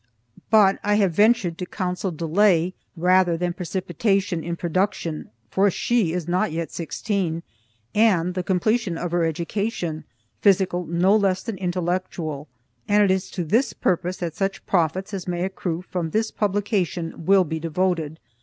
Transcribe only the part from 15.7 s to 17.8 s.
from this publication will be